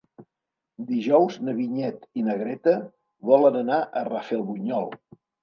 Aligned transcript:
Dijous 0.91 1.37
na 1.49 1.53
Vinyet 1.57 2.07
i 2.21 2.25
na 2.31 2.39
Greta 2.41 2.75
volen 3.33 3.61
anar 3.61 3.79
a 3.85 4.05
Rafelbunyol. 4.09 4.93